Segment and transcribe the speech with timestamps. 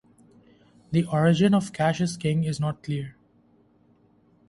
[0.89, 3.15] The origin of "cash is king" is not clear.